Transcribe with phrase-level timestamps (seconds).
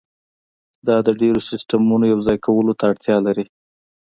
[0.87, 3.45] دا د ډیرو سیستمونو یوځای کولو ته اړتیا لري